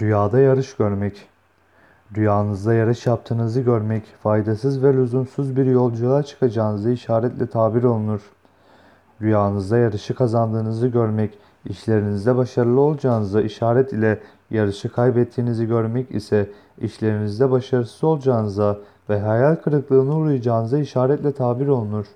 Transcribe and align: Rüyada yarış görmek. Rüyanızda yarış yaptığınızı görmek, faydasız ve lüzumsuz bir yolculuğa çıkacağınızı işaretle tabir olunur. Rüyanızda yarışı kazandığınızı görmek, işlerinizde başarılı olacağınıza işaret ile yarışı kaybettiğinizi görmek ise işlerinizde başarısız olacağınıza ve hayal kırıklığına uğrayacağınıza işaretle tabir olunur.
Rüyada 0.00 0.38
yarış 0.38 0.76
görmek. 0.76 1.28
Rüyanızda 2.16 2.74
yarış 2.74 3.06
yaptığınızı 3.06 3.60
görmek, 3.60 4.04
faydasız 4.22 4.82
ve 4.82 4.94
lüzumsuz 4.94 5.56
bir 5.56 5.64
yolculuğa 5.64 6.22
çıkacağınızı 6.22 6.90
işaretle 6.90 7.46
tabir 7.46 7.82
olunur. 7.82 8.20
Rüyanızda 9.22 9.78
yarışı 9.78 10.14
kazandığınızı 10.14 10.88
görmek, 10.88 11.38
işlerinizde 11.64 12.36
başarılı 12.36 12.80
olacağınıza 12.80 13.42
işaret 13.42 13.92
ile 13.92 14.20
yarışı 14.50 14.92
kaybettiğinizi 14.92 15.66
görmek 15.66 16.10
ise 16.10 16.50
işlerinizde 16.78 17.50
başarısız 17.50 18.04
olacağınıza 18.04 18.78
ve 19.10 19.20
hayal 19.20 19.56
kırıklığına 19.56 20.16
uğrayacağınıza 20.16 20.78
işaretle 20.78 21.32
tabir 21.32 21.68
olunur. 21.68 22.06